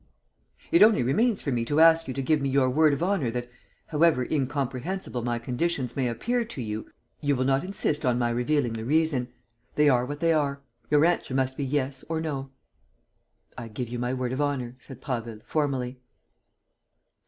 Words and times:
"It 0.71 0.81
only 0.81 1.03
remains 1.03 1.43
for 1.43 1.51
me 1.51 1.63
to 1.65 1.79
ask 1.79 2.07
you 2.07 2.13
to 2.15 2.23
give 2.23 2.41
me 2.41 2.49
your 2.49 2.71
word 2.71 2.91
of 2.93 3.03
honour 3.03 3.29
that, 3.29 3.51
however 3.85 4.23
incomprehensible 4.25 5.21
my 5.21 5.37
conditions 5.37 5.95
may 5.95 6.07
appear 6.07 6.43
to 6.43 6.59
you, 6.59 6.89
you 7.19 7.35
will 7.35 7.45
not 7.45 7.63
insist 7.63 8.03
on 8.03 8.17
my 8.17 8.31
revealing 8.31 8.73
the 8.73 8.83
reason. 8.83 9.31
They 9.75 9.89
are 9.89 10.03
what 10.03 10.19
they 10.19 10.33
are. 10.33 10.63
Your 10.89 11.05
answer 11.05 11.35
must 11.35 11.55
be 11.55 11.63
yes 11.65 12.03
or 12.09 12.19
no." 12.19 12.49
"I 13.55 13.67
give 13.67 13.89
you 13.89 13.99
my 13.99 14.11
word 14.15 14.33
of 14.33 14.41
honour," 14.41 14.73
said 14.79 15.03
Prasville, 15.03 15.41
formally. 15.45 15.99